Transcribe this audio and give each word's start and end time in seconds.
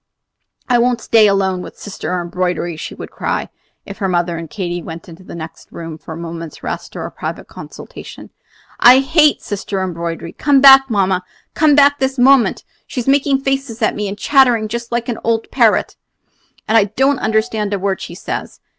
"I 0.67 0.79
won't 0.79 0.99
stay 0.99 1.25
here 1.25 1.31
alone 1.31 1.61
with 1.61 1.77
Sister 1.77 2.19
Embroidery," 2.19 2.75
she 2.75 2.95
would 2.95 3.11
cry, 3.11 3.49
if 3.85 3.99
her 3.99 4.07
mother 4.07 4.35
and 4.35 4.49
Katy 4.49 4.81
went 4.81 5.07
into 5.07 5.21
the 5.23 5.35
next 5.35 5.71
room 5.71 5.99
for 5.99 6.11
a 6.13 6.17
moment's 6.17 6.63
rest 6.63 6.95
or 6.95 7.05
a 7.05 7.11
private 7.11 7.47
consultation; 7.47 8.31
"I 8.79 8.97
hate 9.01 9.43
Sister 9.43 9.79
Embroidery! 9.79 10.33
Come 10.33 10.59
back, 10.59 10.89
mamma, 10.89 11.23
come 11.53 11.75
back 11.75 11.99
this 11.99 12.17
moment! 12.17 12.63
She's 12.87 13.07
making 13.07 13.41
faces 13.41 13.79
at 13.83 13.93
me, 13.95 14.07
and 14.07 14.17
chattering 14.17 14.67
just 14.69 14.91
like 14.91 15.07
an 15.07 15.19
old 15.23 15.51
parrot, 15.51 15.95
and 16.67 16.75
I 16.79 16.85
don't 16.85 17.19
understand 17.19 17.71
a 17.71 17.77
word 17.77 18.01
she 18.01 18.15
says. 18.15 18.59